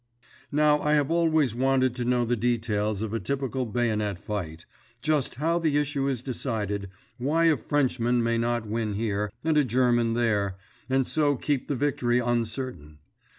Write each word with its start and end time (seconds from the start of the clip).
Now 0.51 0.81
I 0.81 0.93
have 0.93 1.11
always 1.11 1.53
wanted 1.53 1.93
to 1.97 2.05
know 2.05 2.25
the 2.25 2.35
details 2.35 3.03
of 3.03 3.13
a 3.13 3.19
typical 3.19 3.67
bayonet 3.67 4.17
fight—just 4.17 5.35
how 5.35 5.59
the 5.59 5.77
issue 5.77 6.07
is 6.07 6.23
decided, 6.23 6.89
why 7.19 7.45
a 7.45 7.55
Frenchman 7.55 8.23
might 8.23 8.37
not 8.39 8.65
win 8.65 8.95
here, 8.95 9.31
and 9.43 9.59
a 9.59 9.63
German 9.63 10.15
there, 10.15 10.55
and 10.89 11.05
so 11.05 11.35
keep 11.35 11.67
the 11.67 11.75
victory 11.75 12.17
uncertain. 12.17 12.97